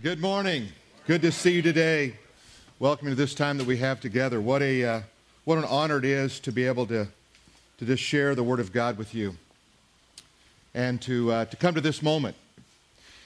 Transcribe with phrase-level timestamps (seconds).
[0.00, 0.68] Good morning.
[1.08, 2.14] Good to see you today.
[2.78, 4.40] Welcome to this time that we have together.
[4.40, 5.00] What a uh,
[5.44, 7.08] what an honor it is to be able to
[7.78, 9.36] to just share the Word of God with you,
[10.72, 12.36] and to uh, to come to this moment.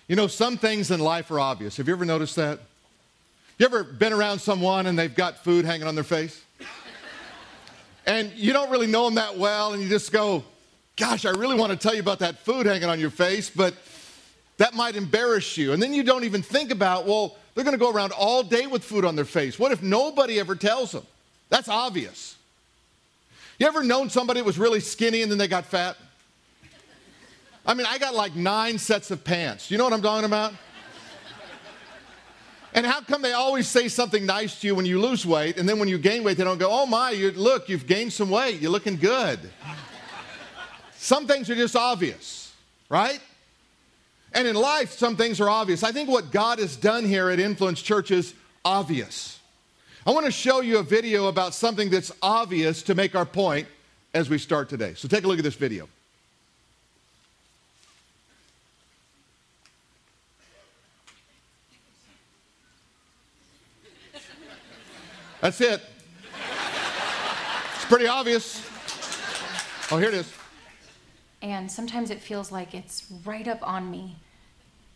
[0.09, 1.77] You know, some things in life are obvious.
[1.77, 2.61] Have you ever noticed that?
[3.59, 6.43] You ever been around someone and they've got food hanging on their face,
[8.07, 10.43] and you don't really know them that well, and you just go,
[10.97, 13.75] "Gosh, I really want to tell you about that food hanging on your face, but."
[14.59, 15.73] That might embarrass you.
[15.73, 18.67] And then you don't even think about, well, they're going to go around all day
[18.67, 19.59] with food on their face.
[19.59, 21.05] What if nobody ever tells them?
[21.49, 22.37] That's obvious.
[23.59, 25.97] You ever known somebody that was really skinny and then they got fat?
[27.65, 29.71] I mean, I got like nine sets of pants.
[29.71, 30.53] You know what I'm talking about?
[32.75, 35.69] And how come they always say something nice to you when you lose weight, and
[35.69, 38.31] then when you gain weight, they don't go, oh my, you, look, you've gained some
[38.31, 39.39] weight, you're looking good.
[40.97, 42.55] Some things are just obvious,
[42.89, 43.21] right?
[44.35, 45.83] And in life, some things are obvious.
[45.83, 49.39] I think what God has done here at Influence Church is obvious.
[50.07, 53.69] I want to show you a video about something that's obvious to make our point
[54.15, 54.95] as we start today.
[54.95, 55.89] So take a look at this video.
[65.41, 65.83] That's it.
[67.75, 68.65] It's pretty obvious.
[69.91, 70.33] Oh, here it is
[71.43, 74.17] and sometimes it feels like it's right up on me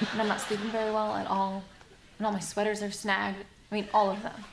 [0.00, 1.62] and I'm not sleeping very well at all.
[2.18, 3.44] And all my sweaters are snagged.
[3.70, 4.44] I mean, all of them.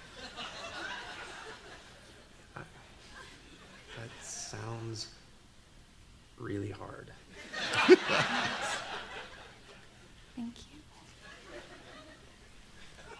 [2.56, 2.63] That
[4.22, 5.07] sounds
[6.38, 7.12] really hard.
[10.35, 10.80] Thank you.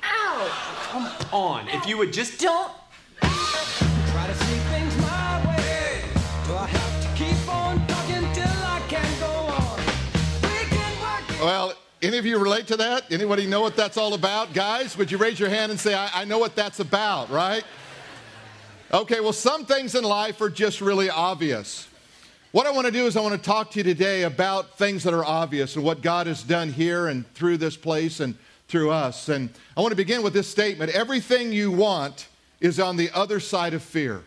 [0.03, 0.87] Ow!
[0.89, 1.67] Come on.
[1.69, 2.39] If you would just.
[2.39, 2.71] Don't.
[11.41, 13.12] Well, any of you relate to that?
[13.12, 14.53] Anybody know what that's all about?
[14.53, 17.63] Guys, would you raise your hand and say, I, I know what that's about, right?
[18.91, 21.88] Okay, well, some things in life are just really obvious.
[22.51, 25.03] What I want to do is I want to talk to you today about things
[25.03, 28.35] that are obvious and what God has done here and through this place and
[28.67, 29.29] through us.
[29.29, 32.28] And I want to begin with this statement everything you want
[32.59, 34.23] is on the other side of fear.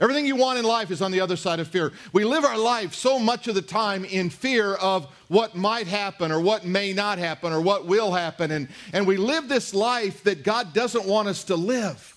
[0.00, 1.92] Everything you want in life is on the other side of fear.
[2.12, 6.30] We live our life so much of the time in fear of what might happen
[6.30, 8.52] or what may not happen or what will happen.
[8.52, 12.16] And, and we live this life that God doesn't want us to live.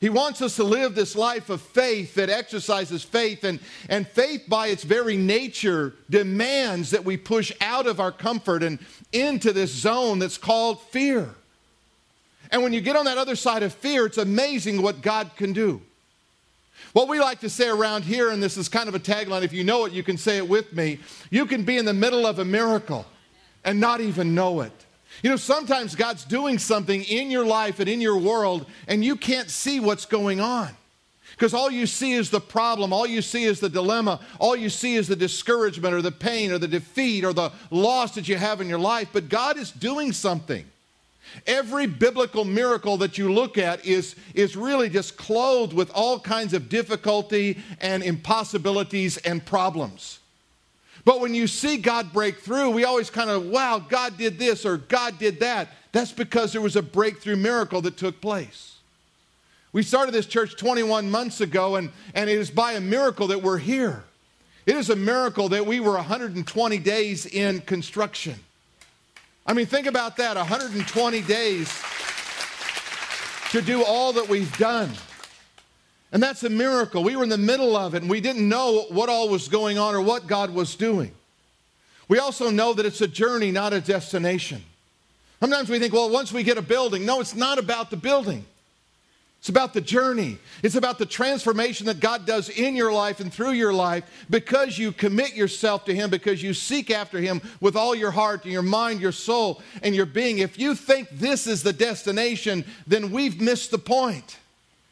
[0.00, 3.44] He wants us to live this life of faith that exercises faith.
[3.44, 8.64] And, and faith, by its very nature, demands that we push out of our comfort
[8.64, 8.80] and
[9.12, 11.34] into this zone that's called fear.
[12.50, 15.52] And when you get on that other side of fear, it's amazing what God can
[15.52, 15.82] do.
[16.92, 19.52] What we like to say around here, and this is kind of a tagline, if
[19.52, 20.98] you know it, you can say it with me.
[21.30, 23.06] You can be in the middle of a miracle
[23.64, 24.72] and not even know it.
[25.22, 29.16] You know, sometimes God's doing something in your life and in your world, and you
[29.16, 30.70] can't see what's going on.
[31.32, 34.68] Because all you see is the problem, all you see is the dilemma, all you
[34.68, 38.36] see is the discouragement or the pain or the defeat or the loss that you
[38.36, 39.08] have in your life.
[39.12, 40.64] But God is doing something.
[41.46, 46.54] Every biblical miracle that you look at is, is really just clothed with all kinds
[46.54, 50.18] of difficulty and impossibilities and problems.
[51.04, 54.66] But when you see God break through, we always kind of, wow, God did this
[54.66, 55.68] or God did that.
[55.92, 58.76] That's because there was a breakthrough miracle that took place.
[59.72, 63.40] We started this church 21 months ago, and, and it is by a miracle that
[63.40, 64.04] we're here.
[64.66, 68.34] It is a miracle that we were 120 days in construction.
[69.50, 71.82] I mean, think about that 120 days
[73.50, 74.92] to do all that we've done.
[76.12, 77.02] And that's a miracle.
[77.02, 79.76] We were in the middle of it and we didn't know what all was going
[79.76, 81.10] on or what God was doing.
[82.06, 84.62] We also know that it's a journey, not a destination.
[85.40, 88.44] Sometimes we think, well, once we get a building, no, it's not about the building.
[89.40, 90.38] It's about the journey.
[90.62, 94.78] It's about the transformation that God does in your life and through your life because
[94.78, 98.52] you commit yourself to Him, because you seek after Him with all your heart and
[98.52, 100.40] your mind, your soul, and your being.
[100.40, 104.36] If you think this is the destination, then we've missed the point.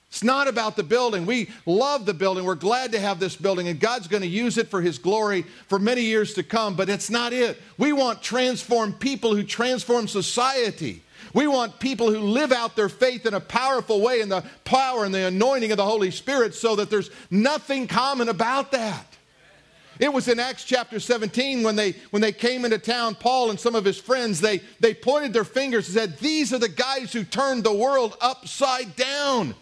[0.08, 1.26] It's not about the building.
[1.26, 2.46] We love the building.
[2.46, 5.42] We're glad to have this building, and God's going to use it for His glory
[5.66, 7.60] for many years to come, but it's not it.
[7.76, 11.02] We want transformed people who transform society.
[11.34, 15.04] We want people who live out their faith in a powerful way in the power
[15.04, 19.04] and the anointing of the Holy Spirit so that there's nothing common about that.
[19.98, 23.58] It was in Acts chapter 17 when they, when they came into town, Paul and
[23.58, 27.12] some of his friends, they, they pointed their fingers and said, These are the guys
[27.12, 29.56] who turned the world upside down.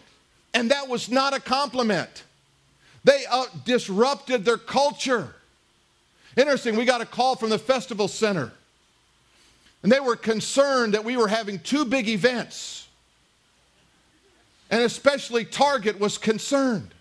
[0.53, 2.23] And that was not a compliment.
[3.03, 5.33] They uh, disrupted their culture.
[6.35, 8.51] Interesting, we got a call from the festival center.
[9.83, 12.87] And they were concerned that we were having two big events.
[14.69, 16.93] And especially Target was concerned.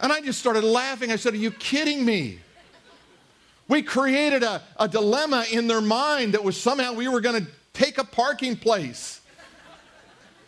[0.00, 1.10] And I just started laughing.
[1.10, 2.38] I said, Are you kidding me?
[3.66, 7.50] We created a, a dilemma in their mind that was somehow we were going to
[7.74, 9.20] take a parking place.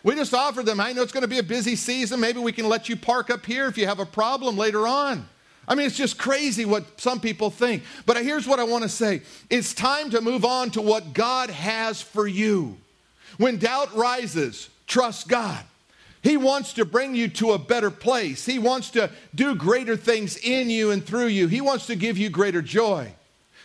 [0.03, 2.21] We just offered them, I know it's going to be a busy season.
[2.21, 5.29] Maybe we can let you park up here if you have a problem later on.
[5.69, 7.85] I mean, it's just crazy what some people think.
[8.07, 11.51] But here's what I want to say it's time to move on to what God
[11.51, 12.77] has for you.
[13.39, 15.65] When doubt rises, trust God.
[16.23, 18.45] He wants to bring you to a better place.
[18.45, 21.47] He wants to do greater things in you and through you.
[21.47, 23.15] He wants to give you greater joy.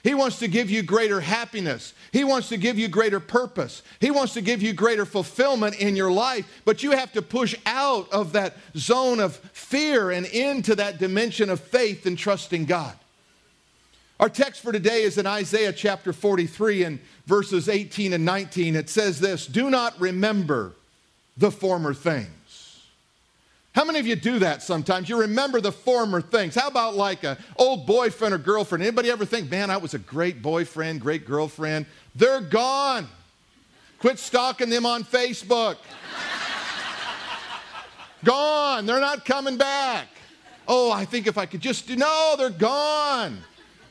[0.05, 1.95] He wants to give you greater happiness.
[2.11, 3.81] He wants to give you greater purpose.
[3.99, 6.61] He wants to give you greater fulfillment in your life.
[6.63, 11.49] But you have to push out of that zone of fear and into that dimension
[11.49, 12.93] of faith and trusting God.
[14.19, 18.75] Our text for today is in Isaiah chapter 43 and verses 18 and 19.
[18.75, 20.73] It says this Do not remember
[21.35, 22.29] the former things.
[23.75, 25.09] How many of you do that sometimes?
[25.09, 26.55] You remember the former things.
[26.55, 28.81] How about like an old boyfriend or girlfriend?
[28.81, 31.85] Anybody ever think, man, I was a great boyfriend, great girlfriend?
[32.15, 33.05] They're gone.
[33.99, 35.75] Quit stalking them on Facebook.
[38.23, 38.85] gone.
[38.85, 40.07] They're not coming back.
[40.69, 43.39] Oh, I think if I could just do, no, they're gone.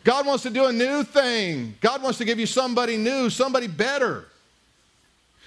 [0.03, 1.75] God wants to do a new thing.
[1.83, 4.29] God wants to give you somebody new, somebody better.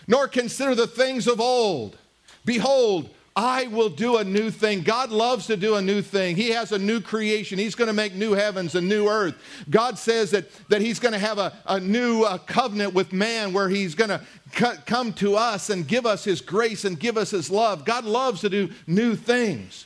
[0.08, 1.98] Nor consider the things of old.
[2.46, 4.82] Behold, I will do a new thing.
[4.82, 6.36] God loves to do a new thing.
[6.36, 7.60] He has a new creation.
[7.60, 9.36] He's going to make new heavens and new earth.
[9.70, 13.54] God says that, that He's going to have a, a new uh, covenant with man
[13.54, 14.22] where He's going to
[14.56, 17.86] c- come to us and give us His grace and give us His love.
[17.86, 19.86] God loves to do new things.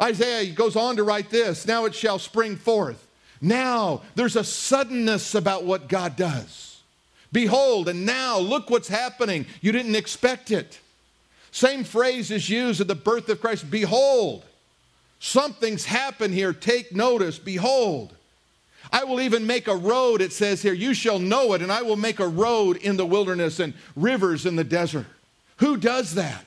[0.00, 3.08] Isaiah goes on to write this Now it shall spring forth.
[3.40, 6.80] Now there's a suddenness about what God does.
[7.32, 9.46] Behold, and now look what's happening.
[9.60, 10.78] You didn't expect it.
[11.54, 13.70] Same phrase is used at the birth of Christ.
[13.70, 14.44] Behold,
[15.20, 16.52] something's happened here.
[16.52, 17.38] Take notice.
[17.38, 18.12] Behold.
[18.92, 20.72] I will even make a road, it says here.
[20.72, 24.46] You shall know it, and I will make a road in the wilderness and rivers
[24.46, 25.06] in the desert.
[25.58, 26.44] Who does that?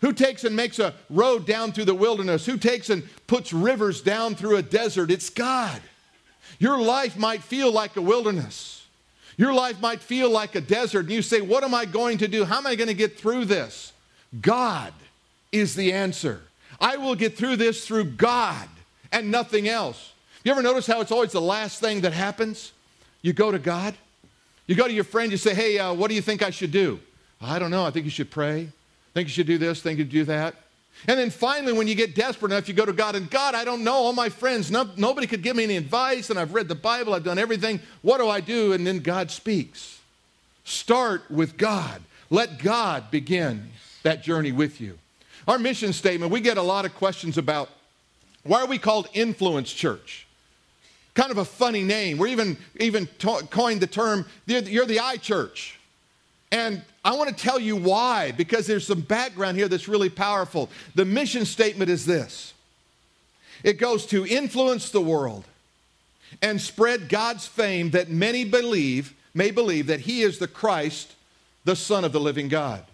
[0.00, 2.44] Who takes and makes a road down through the wilderness?
[2.46, 5.12] Who takes and puts rivers down through a desert?
[5.12, 5.80] It's God.
[6.58, 8.88] Your life might feel like a wilderness.
[9.36, 12.26] Your life might feel like a desert, and you say, What am I going to
[12.26, 12.44] do?
[12.44, 13.92] How am I going to get through this?
[14.38, 14.92] God
[15.50, 16.42] is the answer.
[16.80, 18.68] I will get through this through God
[19.12, 20.12] and nothing else.
[20.44, 22.72] You ever notice how it's always the last thing that happens?
[23.22, 23.94] You go to God.
[24.66, 26.70] You go to your friend, you say, Hey, uh, what do you think I should
[26.70, 27.00] do?
[27.40, 27.84] I don't know.
[27.84, 28.62] I think you should pray.
[28.62, 29.80] I think you should do this.
[29.80, 30.54] I think you should do that.
[31.08, 33.64] And then finally, when you get desperate enough, you go to God and God, I
[33.64, 33.94] don't know.
[33.94, 37.14] All my friends, no, nobody could give me any advice, and I've read the Bible,
[37.14, 37.80] I've done everything.
[38.02, 38.72] What do I do?
[38.72, 40.00] And then God speaks.
[40.64, 42.02] Start with God.
[42.28, 43.70] Let God begin
[44.02, 44.98] that journey with you.
[45.48, 47.70] Our mission statement, we get a lot of questions about
[48.42, 50.26] why are we called Influence Church?
[51.14, 52.18] Kind of a funny name.
[52.18, 55.78] We're even, even to- coined the term, you're the I church.
[56.52, 60.68] And I want to tell you why, because there's some background here that's really powerful.
[60.94, 62.54] The mission statement is this
[63.62, 65.44] it goes to influence the world
[66.42, 71.14] and spread God's fame that many believe, may believe that He is the Christ,
[71.64, 72.84] the Son of the living God.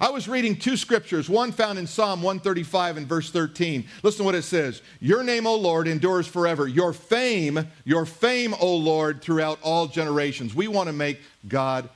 [0.00, 3.84] I was reading two scriptures, one found in Psalm 135 and verse 13.
[4.02, 6.66] Listen to what it says Your name, O Lord, endures forever.
[6.66, 10.54] Your fame, your fame, O Lord, throughout all generations.
[10.54, 11.88] We want to make God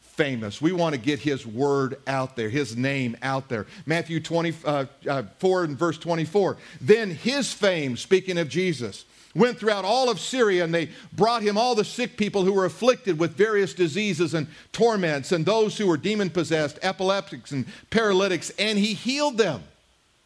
[0.00, 0.60] famous.
[0.60, 3.66] We want to get his word out there, his name out there.
[3.86, 6.58] Matthew 24 uh, uh, and verse 24.
[6.80, 11.56] Then his fame, speaking of Jesus, went throughout all of Syria and they brought him
[11.56, 15.86] all the sick people who were afflicted with various diseases and torments and those who
[15.86, 19.62] were demon possessed, epileptics and paralytics, and he healed them.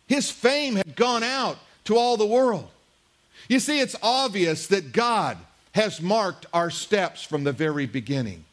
[0.07, 2.69] His fame had gone out to all the world.
[3.49, 5.39] You see, it's obvious that God
[5.73, 8.45] has marked our steps from the very beginning.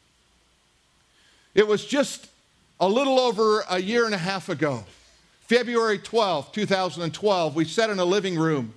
[1.55, 2.27] It was just
[2.79, 4.83] a little over a year and a half ago,
[5.41, 8.73] February 12, 2012, we sat in a living room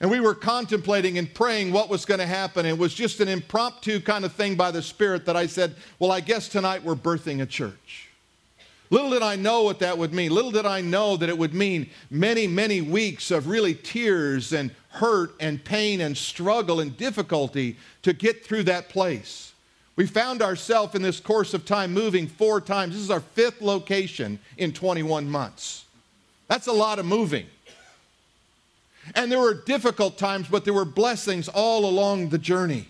[0.00, 2.64] and we were contemplating and praying what was going to happen.
[2.64, 6.12] It was just an impromptu kind of thing by the Spirit that I said, Well,
[6.12, 8.08] I guess tonight we're birthing a church.
[8.90, 10.30] Little did I know what that would mean.
[10.30, 14.70] Little did I know that it would mean many, many weeks of really tears and
[14.90, 19.52] hurt and pain and struggle and difficulty to get through that place.
[19.96, 22.94] We found ourselves in this course of time moving four times.
[22.94, 25.84] This is our fifth location in 21 months.
[26.46, 27.46] That's a lot of moving.
[29.14, 32.88] And there were difficult times, but there were blessings all along the journey.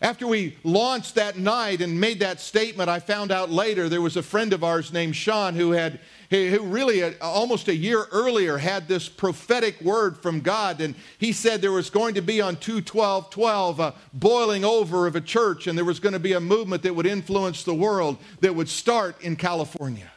[0.00, 4.16] After we launched that night and made that statement, I found out later there was
[4.16, 5.98] a friend of ours named Sean who had
[6.30, 11.32] who really uh, almost a year earlier had this prophetic word from God and he
[11.32, 15.66] said there was going to be on 212 12 a boiling over of a church
[15.66, 18.68] and there was going to be a movement that would influence the world that would
[18.68, 20.10] start in California.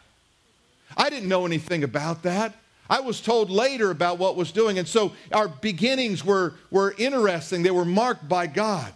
[0.98, 2.56] I didn't know anything about that.
[2.92, 4.78] I was told later about what was doing.
[4.78, 7.64] And so our beginnings were, were interesting.
[7.64, 8.92] They were marked by God.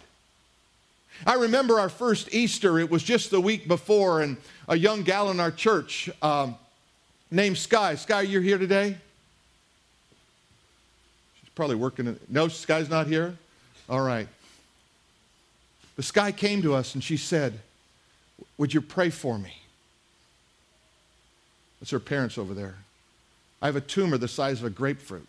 [1.25, 4.35] I remember our first Easter, it was just the week before, and
[4.67, 6.57] a young gal in our church um,
[7.31, 7.95] named Sky.
[7.95, 8.97] Sky, you're here today?
[11.39, 12.19] She's probably working.
[12.27, 13.37] no, Sky's not here?
[13.87, 14.27] All right.
[15.95, 17.61] The Sky came to us and she said,
[18.57, 19.55] Would you pray for me?
[21.79, 22.75] That's her parents over there.
[23.65, 25.27] I have a tumor the size of a grapefruit.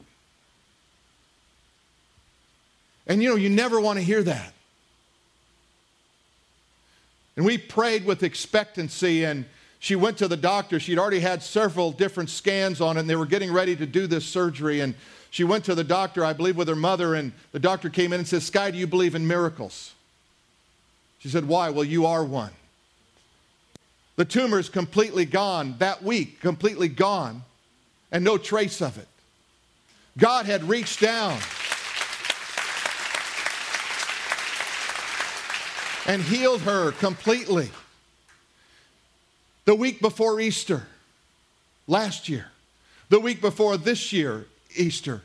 [3.06, 4.52] And you know, you never want to hear that.
[7.34, 9.46] And we prayed with expectancy, and
[9.78, 10.78] she went to the doctor.
[10.78, 14.06] She'd already had several different scans on it, and they were getting ready to do
[14.06, 14.80] this surgery.
[14.80, 14.94] And
[15.30, 18.20] she went to the doctor, I believe, with her mother, and the doctor came in
[18.20, 19.94] and said, Sky, do you believe in miracles?
[21.20, 21.70] She said, Why?
[21.70, 22.52] Well, you are one.
[24.16, 27.42] The tumor is completely gone that week, completely gone
[28.10, 29.08] and no trace of it.
[30.18, 31.38] God had reached down
[36.06, 37.70] and healed her completely.
[39.64, 40.86] The week before Easter,
[41.86, 42.46] last year,
[43.08, 45.22] the week before this year, Easter,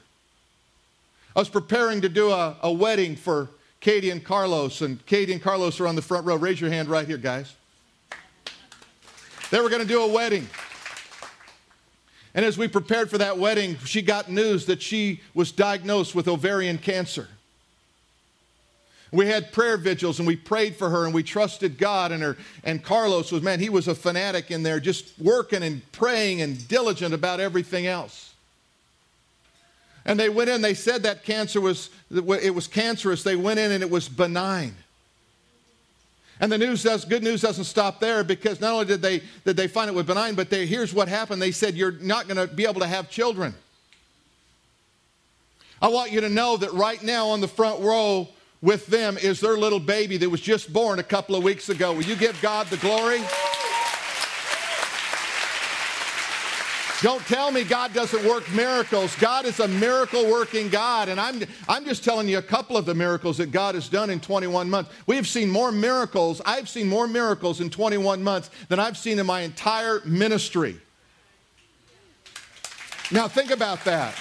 [1.36, 5.42] I was preparing to do a, a wedding for Katie and Carlos, and Katie and
[5.42, 6.36] Carlos are on the front row.
[6.36, 7.56] Raise your hand right here, guys.
[9.50, 10.48] They were going to do a wedding.
[12.34, 16.28] And as we prepared for that wedding, she got news that she was diagnosed with
[16.28, 17.28] ovarian cancer.
[19.12, 22.38] We had prayer vigils and we prayed for her and we trusted God and her
[22.64, 26.66] and Carlos was man he was a fanatic in there just working and praying and
[26.70, 28.34] diligent about everything else.
[30.06, 33.74] And they went in they said that cancer was it was cancerous they went in
[33.74, 34.76] and it was benign.
[36.42, 39.56] And the news does, good news doesn't stop there because not only did they, did
[39.56, 41.40] they find it was benign, but they, here's what happened.
[41.40, 43.54] They said, You're not going to be able to have children.
[45.84, 48.28] I want you to know that right now on the front row
[48.62, 51.94] with them is their little baby that was just born a couple of weeks ago.
[51.94, 53.22] Will you give God the glory?
[57.02, 59.16] Don't tell me God doesn't work miracles.
[59.16, 61.10] God is a miracle working God.
[61.10, 64.12] And I'm, I'm just telling you a couple of the miracles that God has done
[64.12, 64.92] in 21 months.
[65.08, 66.44] We've seen more miracles.
[66.46, 70.80] I've seen more miracles in 21 months than I've seen in my entire ministry.
[73.12, 74.14] Now, think about that.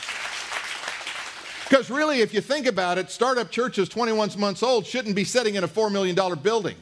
[1.69, 5.57] Because really, if you think about it, startup churches 21 months old shouldn't be sitting
[5.57, 6.77] in a $4 million building.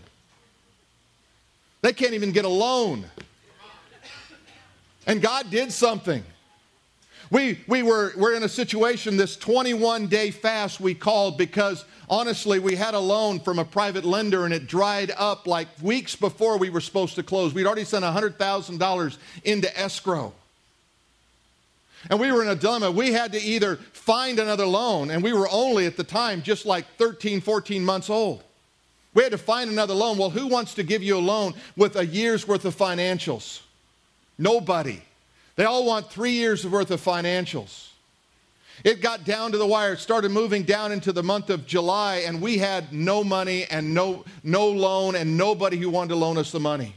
[1.82, 3.04] They can't even get a loan.
[5.08, 6.22] And God did something.
[7.30, 12.58] We, we were, were in a situation, this 21 day fast we called because honestly,
[12.58, 16.58] we had a loan from a private lender and it dried up like weeks before
[16.58, 17.54] we were supposed to close.
[17.54, 20.32] We'd already sent $100,000 into escrow.
[22.10, 22.90] And we were in a dilemma.
[22.90, 26.64] We had to either find another loan, and we were only at the time just
[26.64, 28.44] like 13, 14 months old.
[29.14, 30.16] We had to find another loan.
[30.16, 33.62] Well, who wants to give you a loan with a year's worth of financials?
[34.38, 35.02] Nobody.
[35.56, 37.88] They all want three years worth of financials.
[38.84, 39.94] It got down to the wire.
[39.94, 43.92] It started moving down into the month of July, and we had no money and
[43.92, 46.94] no, no loan and nobody who wanted to loan us the money.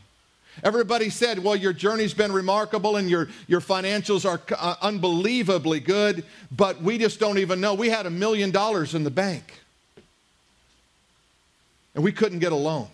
[0.64, 6.26] Everybody said, well, your journey's been remarkable and your, your financials are uh, unbelievably good,
[6.52, 7.74] but we just don't even know.
[7.74, 9.62] We had a million dollars in the bank
[11.96, 12.90] and we couldn't get a loan.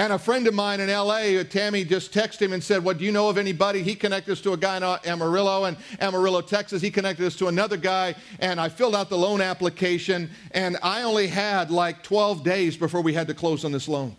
[0.00, 2.84] And a friend of mine in LA, uh, Tammy, just texted him and said, What
[2.84, 3.82] well, do you know of anybody?
[3.82, 6.80] He connected us to a guy in uh, Amarillo and Amarillo, Texas.
[6.80, 11.02] He connected us to another guy, and I filled out the loan application, and I
[11.02, 14.16] only had like 12 days before we had to close on this loan.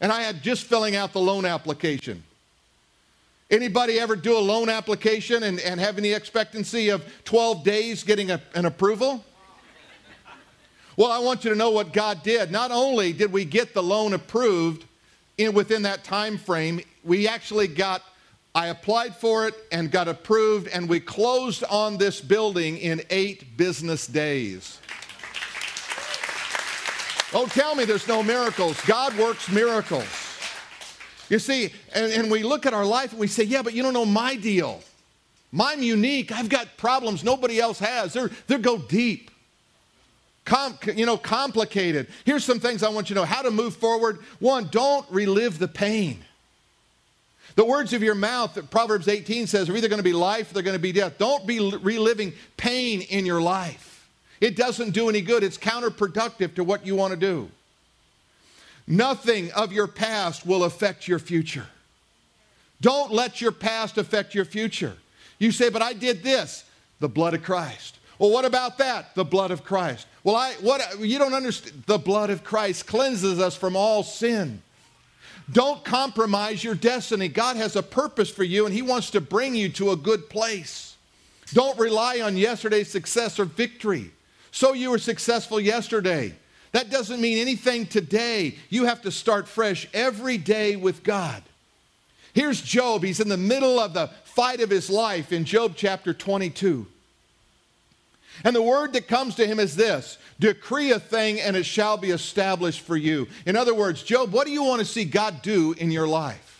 [0.00, 2.24] And I had just filling out the loan application.
[3.52, 8.32] Anybody ever do a loan application and, and have any expectancy of 12 days getting
[8.32, 9.24] a, an approval?
[10.96, 12.50] Well, I want you to know what God did.
[12.50, 14.84] Not only did we get the loan approved
[15.38, 18.02] in, within that time frame, we actually got
[18.54, 23.56] I applied for it and got approved, and we closed on this building in eight
[23.56, 24.78] business days.
[27.30, 28.78] Don't tell me there's no miracles.
[28.82, 30.04] God works miracles.
[31.30, 33.82] You see, and, and we look at our life and we say, yeah, but you
[33.82, 34.82] don't know my deal.
[35.58, 36.30] I'm unique.
[36.30, 38.12] I've got problems nobody else has.
[38.12, 39.30] They're, they go deep.
[40.44, 42.08] Com, you know, complicated.
[42.24, 44.18] Here's some things I want you to know how to move forward.
[44.40, 46.24] One, don't relive the pain.
[47.54, 50.54] The words of your mouth, Proverbs 18 says, are either going to be life or
[50.54, 51.18] they're going to be death.
[51.18, 54.08] Don't be reliving pain in your life.
[54.40, 57.48] It doesn't do any good, it's counterproductive to what you want to do.
[58.88, 61.66] Nothing of your past will affect your future.
[62.80, 64.96] Don't let your past affect your future.
[65.38, 66.64] You say, but I did this,
[66.98, 67.98] the blood of Christ.
[68.22, 69.16] Well, what about that?
[69.16, 70.06] The blood of Christ.
[70.22, 71.82] Well, I what you don't understand.
[71.86, 74.62] The blood of Christ cleanses us from all sin.
[75.50, 77.26] Don't compromise your destiny.
[77.26, 80.30] God has a purpose for you and he wants to bring you to a good
[80.30, 80.96] place.
[81.52, 84.12] Don't rely on yesterday's success or victory.
[84.52, 86.32] So you were successful yesterday.
[86.70, 88.56] That doesn't mean anything today.
[88.68, 91.42] You have to start fresh every day with God.
[92.34, 93.02] Here's Job.
[93.02, 96.86] He's in the middle of the fight of his life in Job chapter 22.
[98.44, 101.96] And the word that comes to him is this decree a thing and it shall
[101.96, 103.28] be established for you.
[103.46, 106.52] In other words, Job, what do you want to see God do in your life?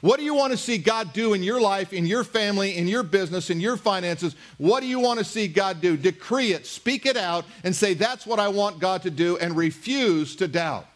[0.00, 2.86] What do you want to see God do in your life, in your family, in
[2.86, 4.36] your business, in your finances?
[4.58, 5.96] What do you want to see God do?
[5.96, 9.56] Decree it, speak it out, and say, That's what I want God to do, and
[9.56, 10.86] refuse to doubt.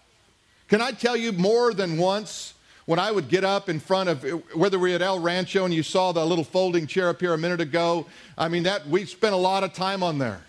[0.68, 2.52] Can I tell you more than once?
[2.88, 4.22] When I would get up in front of
[4.54, 7.38] whether we're at El Rancho and you saw the little folding chair up here a
[7.38, 8.06] minute ago,
[8.38, 10.40] I mean that we spent a lot of time on there.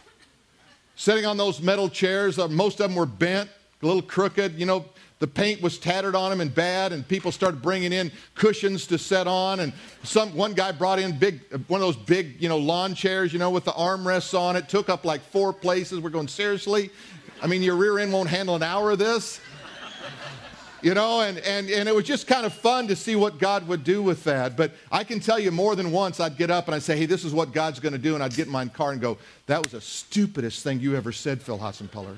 [0.95, 3.49] Sitting on those metal chairs, uh, most of them were bent,
[3.81, 4.85] a little crooked, you know,
[5.19, 8.97] the paint was tattered on them and bad and people started bringing in cushions to
[8.97, 9.73] set on and
[10.03, 13.39] some one guy brought in big one of those big you know lawn chairs you
[13.39, 15.99] know with the armrests on it took up like four places.
[15.99, 16.89] We're going seriously?
[17.41, 19.41] I mean your rear end won't handle an hour of this
[20.81, 23.67] you know, and, and, and it was just kind of fun to see what God
[23.67, 24.55] would do with that.
[24.55, 27.05] But I can tell you more than once, I'd get up and I'd say, hey,
[27.05, 28.15] this is what God's going to do.
[28.15, 31.11] And I'd get in my car and go, that was the stupidest thing you ever
[31.11, 32.17] said, Phil Hotzenpiller.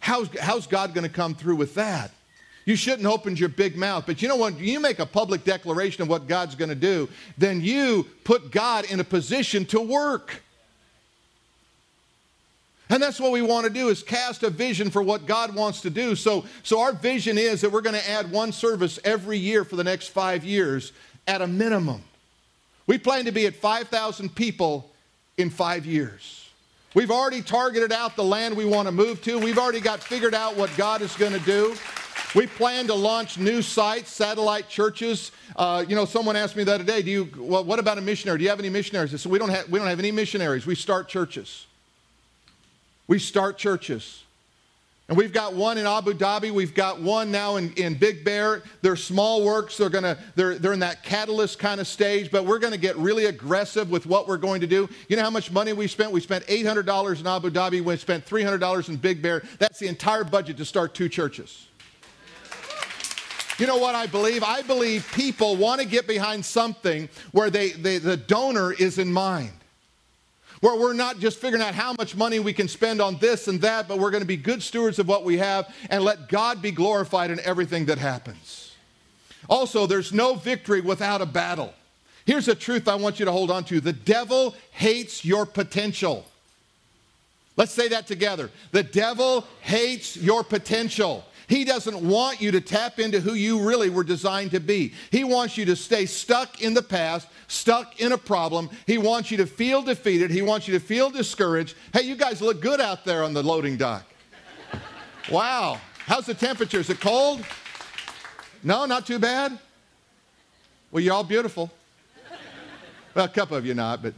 [0.00, 2.10] How's, how's God going to come through with that?
[2.64, 4.04] You shouldn't open your big mouth.
[4.06, 4.58] But you know what?
[4.58, 8.84] You make a public declaration of what God's going to do, then you put God
[8.90, 10.42] in a position to work.
[12.92, 15.80] And that's what we want to do is cast a vision for what God wants
[15.80, 16.14] to do.
[16.14, 19.76] So, so our vision is that we're going to add one service every year for
[19.76, 20.92] the next five years
[21.26, 22.02] at a minimum.
[22.86, 24.90] We plan to be at 5,000 people
[25.38, 26.50] in five years.
[26.92, 29.38] We've already targeted out the land we want to move to.
[29.38, 31.74] We've already got figured out what God is going to do.
[32.34, 35.32] We plan to launch new sites, satellite churches.
[35.56, 37.30] Uh, you know, someone asked me the other day, "Do you?
[37.38, 38.38] Well, what about a missionary?
[38.38, 39.68] Do you have any missionaries?" I said, "We don't have.
[39.70, 40.66] We don't have any missionaries.
[40.66, 41.66] We start churches."
[43.06, 44.22] We start churches.
[45.08, 46.50] And we've got one in Abu Dhabi.
[46.52, 48.62] We've got one now in, in Big Bear.
[48.80, 49.76] They're small works.
[49.76, 53.26] They're gonna they're they're in that catalyst kind of stage, but we're gonna get really
[53.26, 54.88] aggressive with what we're going to do.
[55.08, 56.12] You know how much money we spent?
[56.12, 57.82] We spent $800 in Abu Dhabi.
[57.82, 59.42] We spent $300 in Big Bear.
[59.58, 61.66] That's the entire budget to start two churches.
[63.58, 64.42] You know what I believe?
[64.42, 69.12] I believe people want to get behind something where they, they the donor is in
[69.12, 69.52] mind
[70.62, 73.60] where we're not just figuring out how much money we can spend on this and
[73.60, 76.62] that, but we're going to be good stewards of what we have and let God
[76.62, 78.72] be glorified in everything that happens.
[79.50, 81.74] Also, there's no victory without a battle.
[82.26, 86.24] Here's a truth I want you to hold on to the devil hates your potential.
[87.56, 88.48] Let's say that together.
[88.70, 91.24] The devil hates your potential.
[91.48, 94.94] He doesn't want you to tap into who you really were designed to be.
[95.10, 98.70] He wants you to stay stuck in the past, stuck in a problem.
[98.86, 100.30] He wants you to feel defeated.
[100.30, 101.76] He wants you to feel discouraged.
[101.92, 104.04] Hey, you guys look good out there on the loading dock.
[105.30, 105.80] Wow.
[106.06, 106.80] How's the temperature?
[106.80, 107.44] Is it cold?
[108.62, 109.58] No, not too bad?
[110.90, 111.70] Well, you're all beautiful.
[113.14, 114.14] Well, a couple of you not, but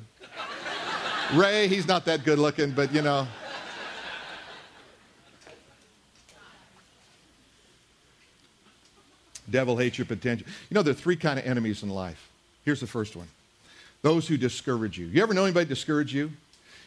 [1.33, 3.27] Ray, he's not that good looking, but you know.
[9.51, 10.47] Devil hates your potential.
[10.71, 12.31] You know, there are three kind of enemies in life.
[12.65, 13.29] Here's the first one
[14.03, 15.07] those who discourage you.
[15.07, 16.31] You ever know anybody discourage you?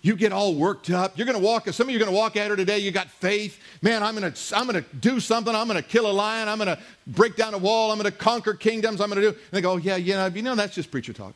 [0.03, 1.17] You get all worked up.
[1.17, 2.77] You're going to walk, some of you are going to walk at her today.
[2.77, 3.59] You got faith.
[3.81, 5.55] Man, I'm going to, I'm going to do something.
[5.55, 6.47] I'm going to kill a lion.
[6.47, 7.91] I'm going to break down a wall.
[7.91, 9.01] I'm going to conquer kingdoms.
[9.01, 9.35] I'm going to do.
[9.35, 11.33] And they go, yeah, yeah, you know, that's just preacher talk.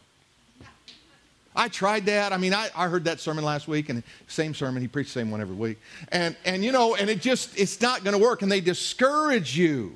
[1.56, 2.32] I tried that.
[2.32, 4.82] I mean, I, I heard that sermon last week, and same sermon.
[4.82, 5.80] He preached the same one every week.
[6.10, 8.44] And, and you know, and it just, it's not going to work.
[8.44, 9.96] And they discourage you.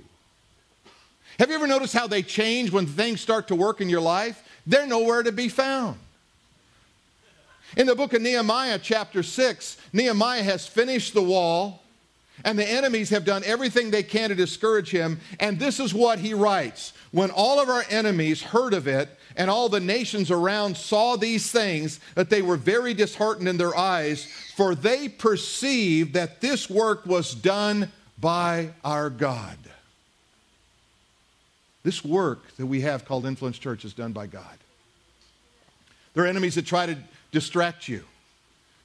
[1.39, 4.41] Have you ever noticed how they change when things start to work in your life?
[4.65, 5.99] They're nowhere to be found.
[7.75, 11.83] In the book of Nehemiah, chapter 6, Nehemiah has finished the wall,
[12.45, 15.19] and the enemies have done everything they can to discourage him.
[15.39, 19.49] And this is what he writes When all of our enemies heard of it, and
[19.49, 24.25] all the nations around saw these things, that they were very disheartened in their eyes,
[24.55, 29.57] for they perceived that this work was done by our God.
[31.85, 34.57] This work that we have called Influence Church is done by God.
[36.15, 36.97] There are enemies that try to
[37.31, 38.03] distract you.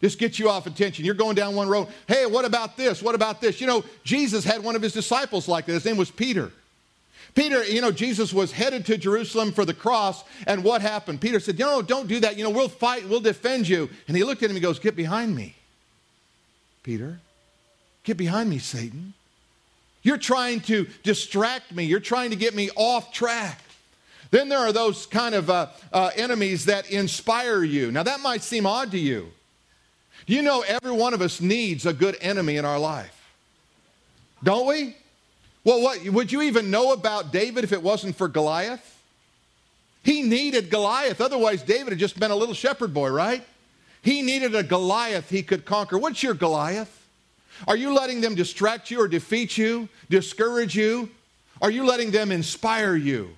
[0.03, 1.07] Just get you off attention.
[1.07, 1.89] You're going down one road.
[2.07, 3.03] Hey, what about this?
[3.03, 3.59] What about this?
[3.59, 5.73] You know, Jesus had one of his disciples like that.
[5.73, 6.53] His name was Peter.
[7.35, 11.23] Peter, you know, Jesus was headed to Jerusalem for the cross, and what happened?
[11.23, 12.37] Peter said, No, don't do that.
[12.37, 13.89] You know, we'll fight, we'll defend you.
[14.09, 15.55] And he looked at him and goes, Get behind me,
[16.83, 17.19] Peter.
[18.05, 19.15] Get behind me, Satan.
[20.03, 21.85] You're trying to distract me.
[21.85, 23.61] You're trying to get me off track.
[24.31, 27.91] Then there are those kind of uh, uh, enemies that inspire you.
[27.91, 29.33] Now, that might seem odd to you.
[30.27, 33.17] Do you know every one of us needs a good enemy in our life?
[34.43, 34.97] Don't we?
[35.65, 38.99] Well, what would you even know about David if it wasn't for Goliath?
[40.03, 41.21] He needed Goliath.
[41.21, 43.43] Otherwise, David had just been a little shepherd boy, right?
[44.03, 45.99] He needed a Goliath he could conquer.
[45.99, 47.00] What's your Goliath?
[47.69, 51.11] Are you letting them distract you or defeat you, discourage you?
[51.63, 53.31] Are you letting them inspire you?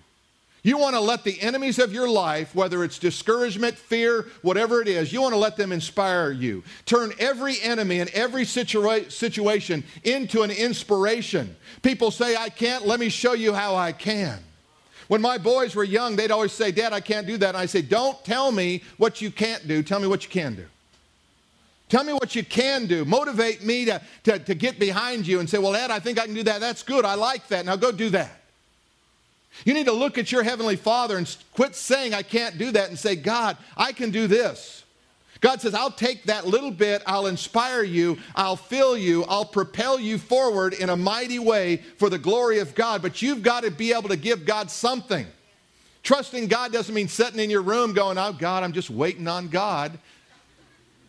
[0.64, 4.86] You want to let the enemies of your life, whether it's discouragement, fear, whatever it
[4.86, 6.62] is, you want to let them inspire you.
[6.86, 11.56] Turn every enemy in every situa- situation into an inspiration.
[11.82, 14.38] People say, I can't, let me show you how I can.
[15.08, 17.48] When my boys were young, they'd always say, Dad, I can't do that.
[17.48, 20.54] And I say, Don't tell me what you can't do, tell me what you can
[20.54, 20.66] do.
[21.92, 23.04] Tell me what you can do.
[23.04, 26.24] Motivate me to, to, to get behind you and say, Well, Ed, I think I
[26.24, 26.58] can do that.
[26.58, 27.04] That's good.
[27.04, 27.66] I like that.
[27.66, 28.40] Now go do that.
[29.66, 32.88] You need to look at your Heavenly Father and quit saying, I can't do that,
[32.88, 34.84] and say, God, I can do this.
[35.42, 40.00] God says, I'll take that little bit, I'll inspire you, I'll fill you, I'll propel
[40.00, 43.02] you forward in a mighty way for the glory of God.
[43.02, 45.26] But you've got to be able to give God something.
[46.04, 49.48] Trusting God doesn't mean sitting in your room going, Oh, God, I'm just waiting on
[49.48, 49.98] God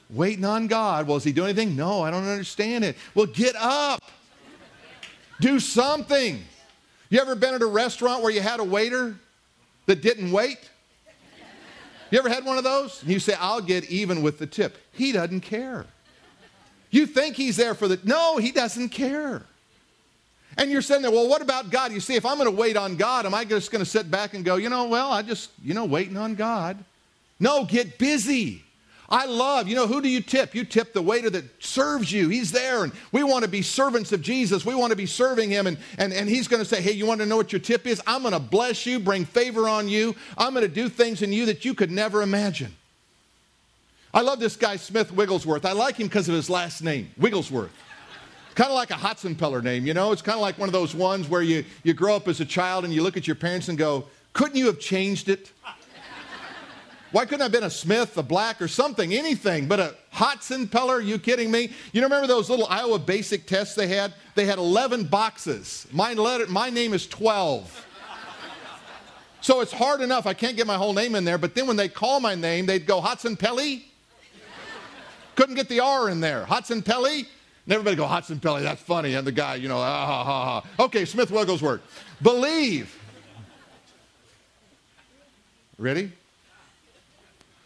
[0.10, 1.08] waiting on God.
[1.08, 1.76] Well, is he doing anything?
[1.76, 2.98] No, I don't understand it.
[3.16, 4.02] Well, get up.
[5.40, 6.44] Do something.
[7.10, 9.16] You ever been at a restaurant where you had a waiter
[9.86, 10.70] that didn't wait?
[12.12, 13.02] You ever had one of those?
[13.02, 14.78] And you say, I'll get even with the tip.
[14.92, 15.86] He doesn't care.
[16.92, 18.00] You think he's there for the.
[18.04, 19.42] No, he doesn't care.
[20.58, 21.92] And you're sitting there, well, what about God?
[21.92, 24.12] You see, if I'm going to wait on God, am I just going to sit
[24.12, 26.78] back and go, you know, well, I just, you know, waiting on God?
[27.40, 28.63] No, get busy.
[29.14, 30.56] I love, you know, who do you tip?
[30.56, 32.30] You tip the waiter that serves you.
[32.30, 34.66] He's there, and we want to be servants of Jesus.
[34.66, 37.06] We want to be serving him, and, and, and he's going to say, Hey, you
[37.06, 38.02] want to know what your tip is?
[38.08, 40.16] I'm going to bless you, bring favor on you.
[40.36, 42.76] I'm going to do things in you that you could never imagine.
[44.16, 45.64] I love this guy, Smith Wigglesworth.
[45.64, 47.72] I like him because of his last name, Wigglesworth.
[48.56, 50.12] Kind of like a Hotzenpiller name, you know?
[50.12, 52.46] It's kind of like one of those ones where you, you grow up as a
[52.46, 55.52] child and you look at your parents and go, Couldn't you have changed it?
[57.14, 60.96] Why couldn't I have been a Smith, a Black, or something, anything, but a Hotzenpiller?
[60.96, 61.72] Are you kidding me?
[61.92, 64.16] You remember those little Iowa basic tests they had?
[64.34, 65.86] They had 11 boxes.
[65.92, 67.88] My, letter, my name is 12.
[69.42, 70.26] So it's hard enough.
[70.26, 72.66] I can't get my whole name in there, but then when they call my name,
[72.66, 73.84] they'd go Hotzenpelli.
[75.36, 76.46] Couldn't get the R in there.
[76.46, 77.28] Hotzenpelli.
[77.66, 79.14] And everybody go, Hotzenpelli, that's funny.
[79.14, 80.84] And the guy, you know, ah, ha, ha, ha.
[80.86, 81.82] Okay, Smith Wigglesworth.
[82.24, 83.00] Believe.
[85.78, 86.12] Ready?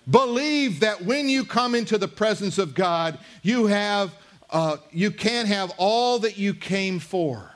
[0.09, 4.13] Believe that when you come into the presence of God, you have
[4.49, 7.51] uh, you can have all that you came for.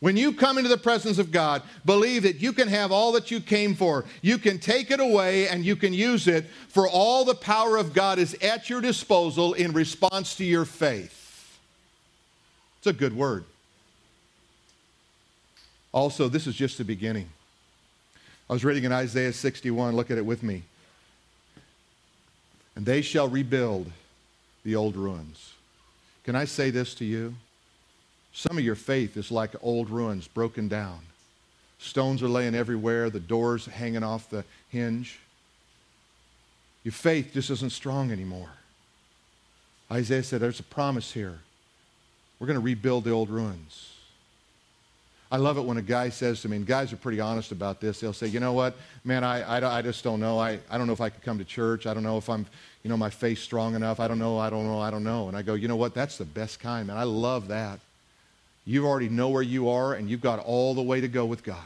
[0.00, 3.30] When you come into the presence of God, believe that you can have all that
[3.30, 4.04] you came for.
[4.20, 7.94] You can take it away and you can use it, for all the power of
[7.94, 11.58] God is at your disposal in response to your faith.
[12.78, 13.44] It's a good word.
[15.90, 17.30] Also, this is just the beginning.
[18.54, 19.96] I was reading in Isaiah 61.
[19.96, 20.62] Look at it with me.
[22.76, 23.90] And they shall rebuild
[24.62, 25.54] the old ruins.
[26.22, 27.34] Can I say this to you?
[28.32, 31.00] Some of your faith is like old ruins broken down.
[31.80, 35.18] Stones are laying everywhere, the doors hanging off the hinge.
[36.84, 38.50] Your faith just isn't strong anymore.
[39.90, 41.40] Isaiah said, There's a promise here.
[42.38, 43.93] We're going to rebuild the old ruins.
[45.34, 47.80] I love it when a guy says to me, and guys are pretty honest about
[47.80, 47.98] this.
[47.98, 50.38] They'll say, you know what, man, I, I, I just don't know.
[50.38, 51.86] I, I don't know if I could come to church.
[51.86, 52.46] I don't know if I'm,
[52.84, 53.98] you know, my faith strong enough.
[53.98, 55.26] I don't know, I don't know, I don't know.
[55.26, 56.96] And I go, you know what, that's the best kind, man.
[56.96, 57.80] I love that.
[58.64, 61.42] You already know where you are, and you've got all the way to go with
[61.42, 61.58] God.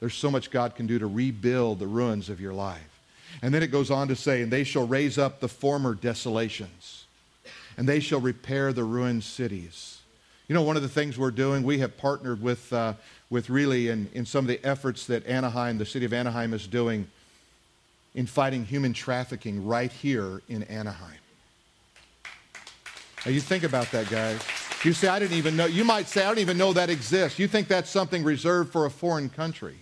[0.00, 2.98] There's so much God can do to rebuild the ruins of your life.
[3.42, 7.04] And then it goes on to say, and they shall raise up the former desolations,
[7.76, 9.95] and they shall repair the ruined cities.
[10.48, 12.94] You know, one of the things we're doing, we have partnered with, uh,
[13.30, 16.68] with really in, in some of the efforts that Anaheim, the city of Anaheim, is
[16.68, 17.08] doing
[18.14, 21.18] in fighting human trafficking right here in Anaheim.
[23.24, 24.40] Now, you think about that, guys.
[24.84, 25.66] You say, I didn't even know.
[25.66, 27.40] You might say, I don't even know that exists.
[27.40, 29.74] You think that's something reserved for a foreign country.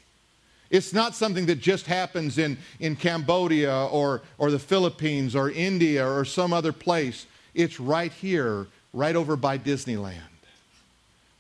[0.71, 6.09] It's not something that just happens in, in Cambodia or, or the Philippines or India
[6.09, 7.27] or some other place.
[7.53, 10.23] It's right here, right over by Disneyland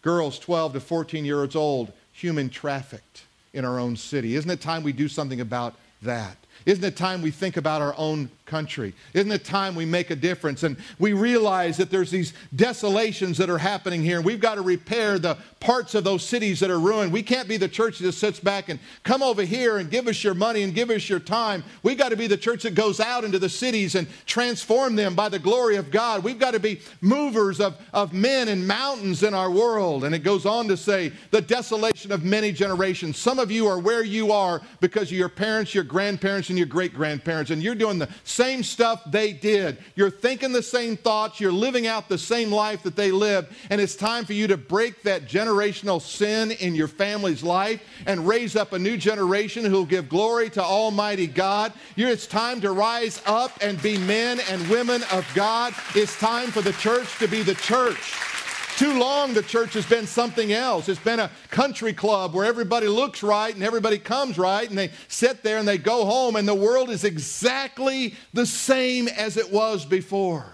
[0.04, 4.36] girls 12 to 14 years old human trafficked in our own city.
[4.36, 6.36] Isn't it time we do something about that?
[6.66, 8.94] Isn't it time we think about our own country?
[9.14, 10.62] Isn't it time we make a difference?
[10.62, 14.16] And we realize that there's these desolations that are happening here.
[14.16, 17.12] And we've got to repair the parts of those cities that are ruined.
[17.12, 20.22] We can't be the church that sits back and come over here and give us
[20.22, 21.64] your money and give us your time.
[21.82, 25.14] We've got to be the church that goes out into the cities and transform them
[25.14, 26.22] by the glory of God.
[26.22, 30.04] We've got to be movers of, of men and mountains in our world.
[30.04, 33.16] And it goes on to say the desolation of many generations.
[33.16, 36.66] Some of you are where you are because of your parents, your grandparents, and your
[36.66, 39.78] great grandparents, and you're doing the same stuff they did.
[39.94, 43.80] You're thinking the same thoughts, you're living out the same life that they lived, and
[43.80, 48.56] it's time for you to break that generational sin in your family's life and raise
[48.56, 51.72] up a new generation who will give glory to Almighty God.
[51.96, 55.74] It's time to rise up and be men and women of God.
[55.94, 58.33] It's time for the church to be the church.
[58.76, 60.88] Too long, the church has been something else.
[60.88, 64.90] It's been a country club where everybody looks right and everybody comes right and they
[65.06, 69.52] sit there and they go home and the world is exactly the same as it
[69.52, 70.44] was before.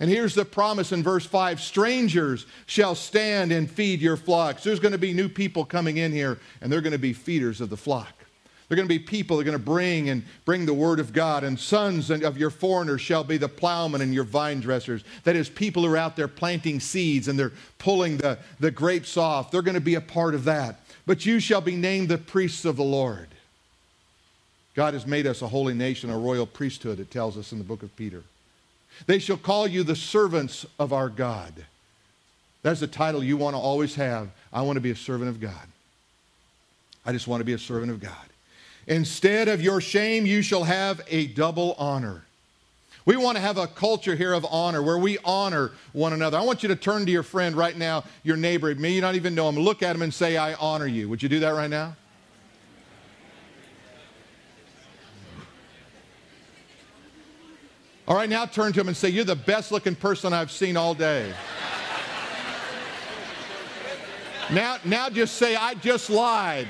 [0.00, 4.64] And here's the promise in verse 5 strangers shall stand and feed your flocks.
[4.64, 7.60] There's going to be new people coming in here and they're going to be feeders
[7.60, 8.21] of the flock.
[8.72, 11.12] They're going to be people that are going to bring and bring the word of
[11.12, 11.44] God.
[11.44, 15.04] And sons of your foreigners shall be the plowmen and your vine dressers.
[15.24, 19.18] That is, people who are out there planting seeds and they're pulling the, the grapes
[19.18, 19.50] off.
[19.50, 20.80] They're going to be a part of that.
[21.04, 23.28] But you shall be named the priests of the Lord.
[24.74, 27.64] God has made us a holy nation, a royal priesthood, it tells us in the
[27.64, 28.22] book of Peter.
[29.06, 31.52] They shall call you the servants of our God.
[32.62, 34.30] That's the title you want to always have.
[34.50, 35.68] I want to be a servant of God.
[37.04, 38.31] I just want to be a servant of God.
[38.86, 42.24] Instead of your shame, you shall have a double honor.
[43.04, 46.38] We want to have a culture here of honor where we honor one another.
[46.38, 49.16] I want you to turn to your friend right now, your neighbor, may you don't
[49.16, 49.56] even know him.
[49.56, 51.08] Look at him and say, I honor you.
[51.08, 51.96] Would you do that right now?
[58.06, 60.76] All right, now turn to him and say, You're the best looking person I've seen
[60.76, 61.32] all day.
[64.52, 66.66] now, now just say, I just lied.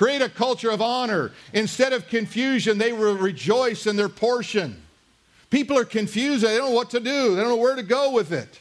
[0.00, 1.30] Create a culture of honor.
[1.52, 4.80] Instead of confusion, they will rejoice in their portion.
[5.50, 6.42] People are confused.
[6.42, 8.60] They don't know what to do, they don't know where to go with it.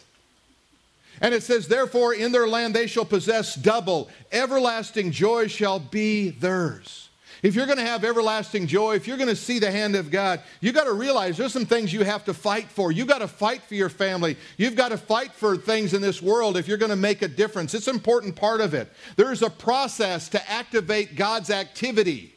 [1.21, 4.09] And it says, Therefore, in their land they shall possess double.
[4.33, 7.07] Everlasting joy shall be theirs.
[7.41, 10.11] If you're going to have everlasting joy, if you're going to see the hand of
[10.11, 12.91] God, you got to realize there's some things you have to fight for.
[12.91, 14.35] You got to fight for your family.
[14.57, 17.29] You've got to fight for things in this world if you're going to make a
[17.29, 17.73] difference.
[17.73, 18.91] It's an important part of it.
[19.15, 22.33] There's a process to activate God's activity.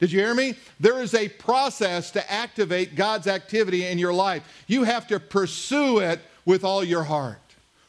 [0.00, 0.54] Did you hear me?
[0.80, 4.64] There is a process to activate God's activity in your life.
[4.66, 7.38] You have to pursue it with all your heart.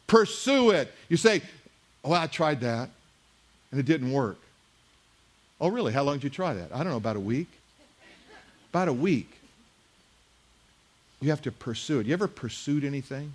[0.08, 0.92] Pursue it.
[1.08, 1.42] You say,
[2.04, 2.90] Well, I tried that
[3.72, 4.38] and it didn't work.
[5.62, 5.92] Oh, really?
[5.92, 6.70] How long did you try that?
[6.74, 7.48] I don't know, about a week.
[8.70, 9.40] About a week.
[11.22, 12.08] You have to pursue it.
[12.08, 13.34] You ever pursued anything?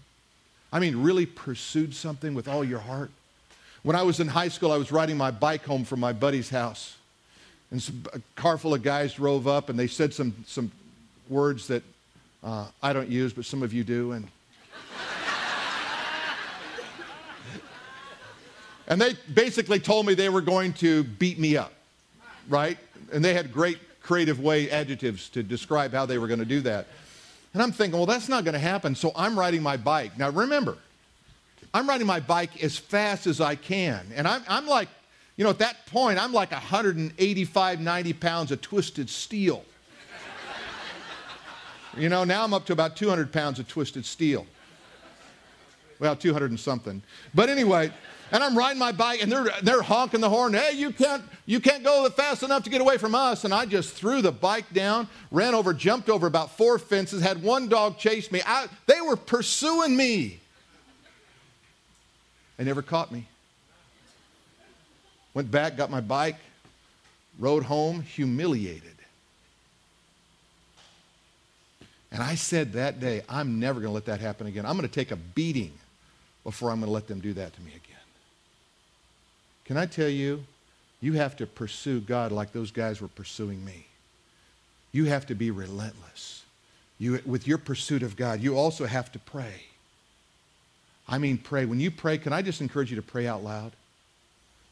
[0.73, 3.11] I mean, really pursued something with all your heart?
[3.83, 6.49] When I was in high school, I was riding my bike home from my buddy's
[6.49, 6.97] house.
[7.71, 7.83] And
[8.13, 10.71] a car full of guys drove up and they said some, some
[11.29, 11.83] words that
[12.43, 14.13] uh, I don't use, but some of you do.
[14.13, 14.27] And,
[18.89, 21.73] and they basically told me they were going to beat me up,
[22.49, 22.79] right?
[23.13, 26.61] And they had great creative way adjectives to describe how they were going to do
[26.61, 26.87] that.
[27.55, 28.95] And I'm thinking, well, that's not going to happen.
[28.95, 30.19] So I'm riding my bike.
[30.19, 30.77] Now, remember,
[31.73, 34.07] I'm riding my bike as fast as I can.
[34.15, 34.89] And I'm, I'm like,
[35.37, 39.65] you know, at that point, I'm like 185, 90 pounds of twisted steel.
[41.97, 44.47] you know, now I'm up to about 200 pounds of twisted steel.
[46.01, 47.03] Well, 200 and something.
[47.35, 47.93] But anyway,
[48.33, 50.55] and I'm riding my bike and they're, they're honking the horn.
[50.55, 53.45] Hey, you can't, you can't go fast enough to get away from us.
[53.45, 57.43] And I just threw the bike down, ran over, jumped over about four fences, had
[57.43, 58.43] one dog chase me.
[58.45, 60.41] I, they were pursuing me.
[62.57, 63.27] They never caught me.
[65.33, 66.37] Went back, got my bike,
[67.39, 68.83] rode home, humiliated.
[72.11, 74.65] And I said that day, I'm never going to let that happen again.
[74.65, 75.73] I'm going to take a beating
[76.45, 77.97] before I'm going to let them do that to me again.
[79.65, 80.45] Can I tell you,
[81.01, 83.87] you have to pursue God like those guys were pursuing me.
[84.93, 86.45] You have to be relentless.
[86.99, 89.65] You, with your pursuit of God, you also have to pray.
[91.09, 91.65] I mean, pray.
[91.65, 93.73] When you pray, can I just encourage you to pray out loud?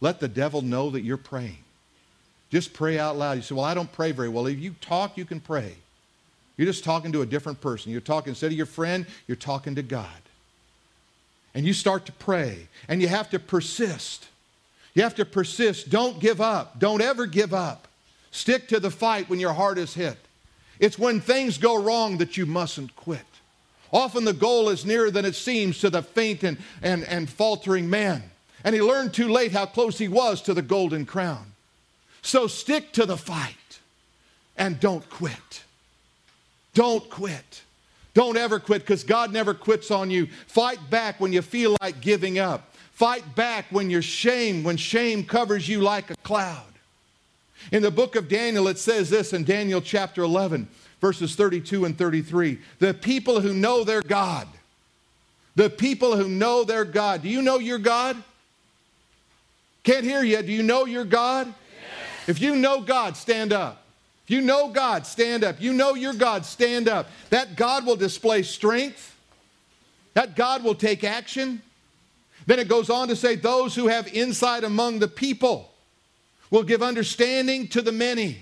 [0.01, 1.59] Let the devil know that you're praying.
[2.51, 3.33] Just pray out loud.
[3.33, 4.47] You say, Well, I don't pray very well.
[4.47, 5.75] If you talk, you can pray.
[6.57, 7.93] You're just talking to a different person.
[7.93, 10.22] You're talking, instead of your friend, you're talking to God.
[11.55, 14.29] And you start to pray, and you have to persist.
[14.95, 15.91] You have to persist.
[15.91, 16.79] Don't give up.
[16.79, 17.89] Don't ever give up.
[18.31, 20.17] Stick to the fight when your heart is hit.
[20.79, 23.21] It's when things go wrong that you mustn't quit.
[23.93, 27.91] Often the goal is nearer than it seems to the faint and, and, and faltering
[27.91, 28.23] man.
[28.65, 31.53] And he learned too late how close he was to the golden crown.
[32.23, 33.81] So stick to the fight
[34.57, 35.65] and don't quit.
[36.75, 37.63] Don't quit.
[38.15, 40.27] Don't ever quit because God never quits on you.
[40.47, 42.75] Fight back when you feel like giving up.
[42.93, 46.63] Fight back when you're shame, when shame covers you like a cloud.
[47.71, 50.69] In the book of Daniel, it says this in Daniel chapter 11,
[51.01, 52.59] verses 32 and 33.
[52.81, 54.47] The people who know their God,
[55.55, 57.23] the people who know their God.
[57.23, 58.23] Do you know your God?
[59.85, 60.41] Can't hear you.
[60.43, 61.47] Do you know your God?
[61.47, 62.29] Yes.
[62.29, 63.82] If you know God, stand up.
[64.33, 65.61] You know God, stand up.
[65.61, 67.11] You know your God, stand up.
[67.29, 69.15] That God will display strength.
[70.15, 71.61] That God will take action.
[72.47, 75.71] Then it goes on to say, Those who have insight among the people
[76.51, 78.39] will give understanding to the many.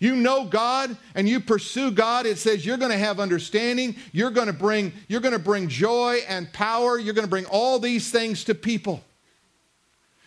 [0.00, 4.32] You know God and you pursue God, it says you're going to have understanding, you're
[4.32, 7.78] going to bring you're going to bring joy and power, you're going to bring all
[7.78, 9.04] these things to people.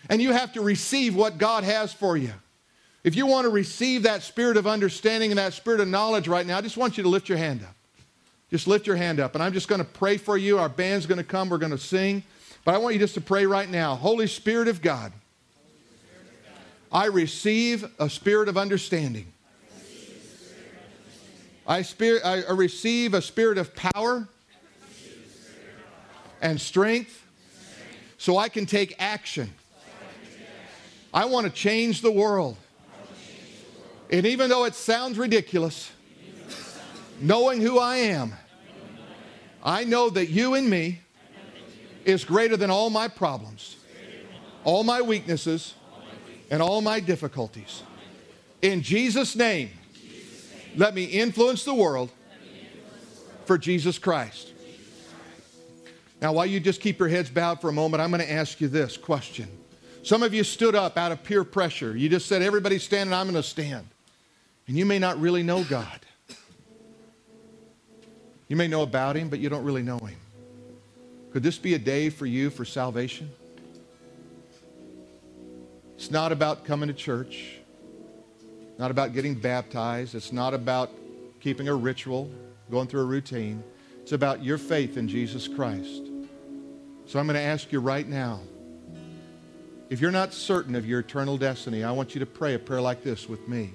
[0.09, 2.31] And you have to receive what God has for you.
[3.03, 6.45] If you want to receive that spirit of understanding and that spirit of knowledge right
[6.45, 7.75] now, I just want you to lift your hand up.
[8.49, 10.57] Just lift your hand up and I'm just going to pray for you.
[10.57, 12.23] Our band's going to come, we're going to sing.
[12.65, 13.95] But I want you just to pray right now.
[13.95, 15.13] Holy Spirit of God,
[16.91, 19.31] I receive a spirit of understanding.
[21.65, 21.85] I,
[22.25, 24.27] I receive a spirit of power
[26.41, 27.23] and strength
[28.17, 29.53] so I can take action.
[31.13, 32.57] I want to change the world.
[34.09, 35.91] And even though it sounds ridiculous,
[37.21, 38.33] knowing who I am,
[39.63, 41.01] I know that you and me
[42.05, 43.77] is greater than all my problems,
[44.63, 45.75] all my weaknesses,
[46.49, 47.83] and all my difficulties.
[48.61, 49.69] In Jesus' name,
[50.75, 52.11] let me influence the world
[53.45, 54.53] for Jesus Christ.
[56.21, 58.59] Now, while you just keep your heads bowed for a moment, I'm going to ask
[58.59, 59.47] you this question.
[60.03, 61.95] Some of you stood up out of peer pressure.
[61.95, 63.87] You just said, Everybody's standing, I'm going to stand.
[64.69, 65.99] And you may not really know God.
[68.47, 70.19] You may know about Him, but you don't really know Him.
[71.33, 73.31] Could this be a day for you for salvation?
[75.95, 77.55] It's not about coming to church,
[78.77, 80.91] not about getting baptized, it's not about
[81.39, 82.29] keeping a ritual,
[82.69, 83.63] going through a routine.
[84.03, 86.03] It's about your faith in Jesus Christ.
[87.07, 88.41] So I'm going to ask you right now
[89.89, 92.81] if you're not certain of your eternal destiny, I want you to pray a prayer
[92.81, 93.73] like this with me.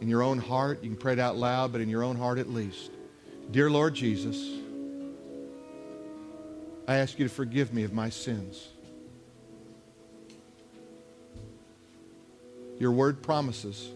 [0.00, 2.38] In your own heart, you can pray it out loud, but in your own heart
[2.38, 2.90] at least.
[3.50, 4.60] Dear Lord Jesus,
[6.86, 8.68] I ask you to forgive me of my sins.
[12.78, 13.90] Your word promises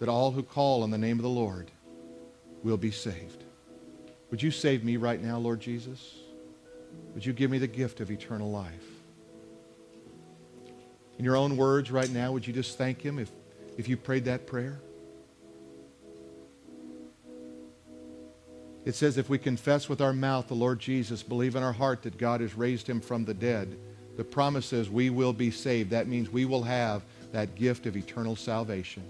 [0.00, 1.70] that all who call on the name of the Lord
[2.62, 3.44] will be saved.
[4.30, 6.16] Would you save me right now, Lord Jesus?
[7.14, 8.72] Would you give me the gift of eternal life?
[11.18, 13.30] In your own words right now, would you just thank him if,
[13.76, 14.80] if you prayed that prayer?
[18.88, 22.04] It says, if we confess with our mouth the Lord Jesus, believe in our heart
[22.04, 23.78] that God has raised him from the dead,
[24.16, 25.90] the promise is we will be saved.
[25.90, 29.02] That means we will have that gift of eternal salvation.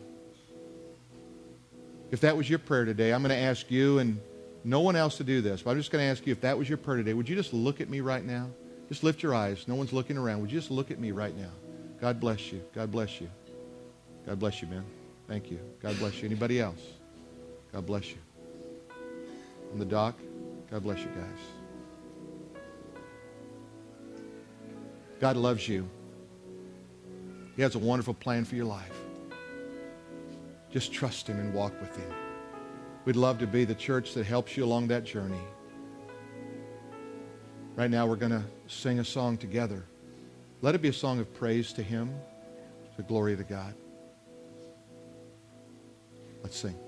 [2.11, 4.19] If that was your prayer today, I'm going to ask you and
[4.65, 6.59] no one else to do this, but I'm just going to ask you if that
[6.59, 8.51] was your prayer today, would you just look at me right now?
[8.89, 9.69] Just lift your eyes.
[9.69, 10.41] No one's looking around.
[10.41, 11.53] Would you just look at me right now?
[12.01, 12.65] God bless you.
[12.75, 13.31] God bless you.
[14.27, 14.85] God bless you, man.
[15.29, 15.61] Thank you.
[15.81, 16.25] God bless you.
[16.25, 16.81] Anybody else?
[17.73, 18.19] God bless you.
[19.73, 20.19] On the dock,
[20.71, 21.39] God bless you guys.
[25.21, 25.89] God loves you.
[27.57, 28.97] He has a wonderful plan for your life.
[30.71, 32.13] Just trust Him and walk with Him.
[33.05, 35.41] We'd love to be the church that helps you along that journey.
[37.75, 39.85] Right now, we're going to sing a song together.
[40.63, 42.13] Let it be a song of praise to Him,
[42.97, 43.75] to glory to God.
[46.43, 46.88] Let's sing.